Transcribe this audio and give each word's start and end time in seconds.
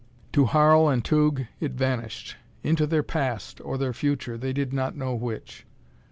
To 0.33 0.45
Harl 0.45 0.89
and 0.89 1.05
Tugh, 1.05 1.45
it 1.59 1.73
vanished. 1.73 2.35
Into 2.63 2.87
their 2.87 3.03
Past, 3.03 3.61
or 3.63 3.77
their 3.77 3.93
Future: 3.93 4.35
they 4.35 4.51
did 4.51 4.73
not 4.73 4.97
know 4.97 5.13
which. 5.13 5.67